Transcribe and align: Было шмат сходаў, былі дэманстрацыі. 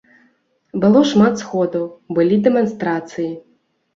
Было 0.85 1.01
шмат 1.09 1.33
сходаў, 1.43 1.85
былі 2.19 2.39
дэманстрацыі. 2.47 3.29